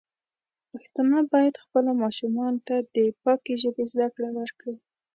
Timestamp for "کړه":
4.15-4.29